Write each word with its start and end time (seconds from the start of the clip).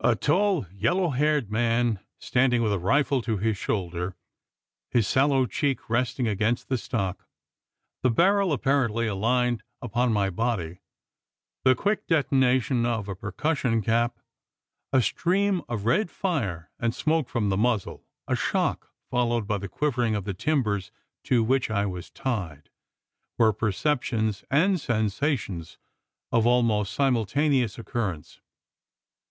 A 0.00 0.14
tall 0.14 0.66
yellow 0.70 1.08
haired 1.08 1.50
man 1.50 1.98
standing 2.18 2.62
with 2.62 2.74
a 2.74 2.78
rifle 2.78 3.22
to 3.22 3.38
his 3.38 3.56
shoulder 3.56 4.14
his 4.90 5.08
sallow 5.08 5.46
cheek 5.46 5.88
resting 5.88 6.28
against 6.28 6.68
the 6.68 6.76
stock 6.76 7.26
the 8.02 8.10
barrel 8.10 8.52
apparently 8.52 9.06
aligned 9.06 9.62
upon 9.80 10.12
my 10.12 10.28
body 10.28 10.80
the 11.64 11.74
quick 11.74 12.06
detonation 12.06 12.84
of 12.84 13.08
a 13.08 13.14
percussion 13.16 13.80
cap 13.80 14.18
a 14.92 15.00
stream 15.00 15.62
of 15.66 15.86
red 15.86 16.10
fire 16.10 16.70
and 16.78 16.94
smoke 16.94 17.30
from 17.30 17.48
the 17.48 17.56
muzzle 17.56 18.04
a 18.28 18.36
shock, 18.36 18.90
followed 19.08 19.46
by 19.46 19.56
the 19.56 19.66
quivering 19.70 20.14
of 20.14 20.24
the 20.24 20.34
timbers 20.34 20.90
to 21.22 21.42
which 21.42 21.70
I 21.70 21.86
was 21.86 22.10
tied, 22.10 22.68
were 23.38 23.54
perceptions 23.54 24.44
and 24.50 24.78
sensations 24.78 25.78
of 26.30 26.46
almost 26.46 26.92
simultaneous 26.92 27.78
occurrence. 27.78 28.40